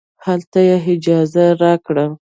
هلته 0.25 0.59
یې 0.67 0.77
اجازه 0.93 1.45
راکړه. 1.63 2.05